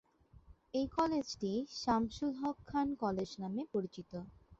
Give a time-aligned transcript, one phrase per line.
[0.73, 1.51] এই কলেজটি
[1.75, 4.11] "সামসুল হক খান কলেজ" নামে পরিচিত।